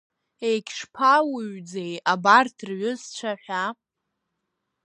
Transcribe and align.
Егьшԥауҩӡеи 0.49 1.95
абарҭ 2.11 2.57
рҩызцәа 2.69 3.31
ҳәа… 3.43 3.65